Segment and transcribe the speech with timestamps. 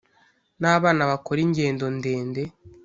[0.61, 2.41] n’abana bakora ingendo ndende